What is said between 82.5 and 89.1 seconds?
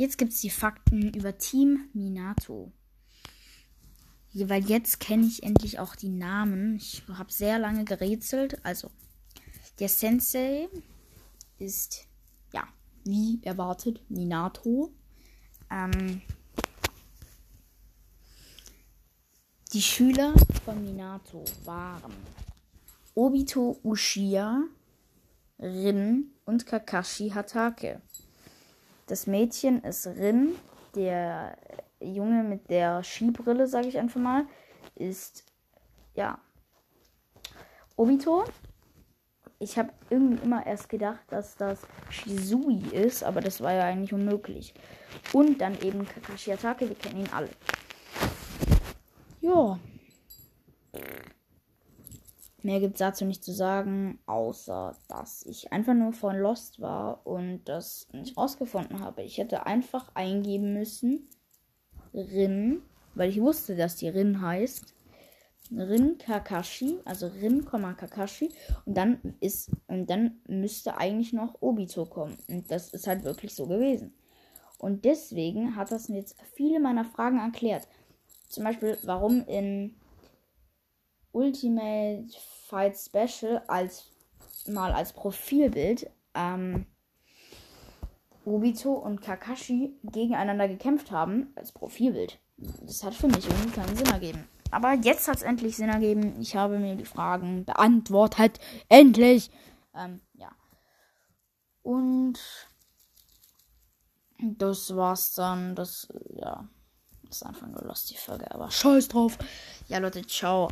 Fight Special als mal als Profilbild ähm, Obito